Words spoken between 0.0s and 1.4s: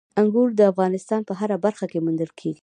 انګور د افغانستان په